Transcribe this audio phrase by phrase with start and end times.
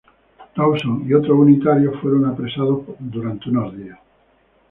[0.55, 3.99] Rawson y otros unitarios fueron apresados por unos días.